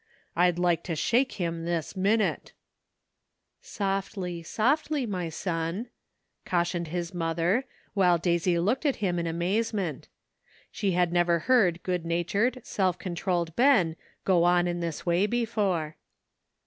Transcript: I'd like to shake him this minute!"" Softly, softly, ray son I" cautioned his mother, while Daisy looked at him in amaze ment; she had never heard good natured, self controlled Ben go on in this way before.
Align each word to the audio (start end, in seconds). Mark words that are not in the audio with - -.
I'd 0.35 0.57
like 0.57 0.81
to 0.85 0.95
shake 0.95 1.33
him 1.33 1.63
this 1.65 1.95
minute!"" 1.95 2.53
Softly, 3.61 4.41
softly, 4.41 5.05
ray 5.05 5.29
son 5.29 5.89
I" 5.89 6.49
cautioned 6.49 6.87
his 6.87 7.13
mother, 7.13 7.65
while 7.93 8.17
Daisy 8.17 8.57
looked 8.57 8.83
at 8.83 8.95
him 8.95 9.19
in 9.19 9.27
amaze 9.27 9.75
ment; 9.75 10.07
she 10.71 10.93
had 10.93 11.13
never 11.13 11.37
heard 11.45 11.83
good 11.83 12.03
natured, 12.03 12.61
self 12.63 12.97
controlled 12.97 13.55
Ben 13.55 13.95
go 14.25 14.43
on 14.43 14.65
in 14.67 14.79
this 14.79 15.05
way 15.05 15.27
before. 15.27 15.97